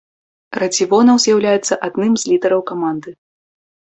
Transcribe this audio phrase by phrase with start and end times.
[0.61, 3.09] Радзівонаў з'яўляецца адным з лідараў каманды.